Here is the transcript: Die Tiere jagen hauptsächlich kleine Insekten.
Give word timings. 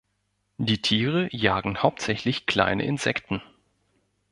Die 0.57 0.81
Tiere 0.81 1.27
jagen 1.31 1.77
hauptsächlich 1.83 2.47
kleine 2.47 2.83
Insekten. 2.85 3.43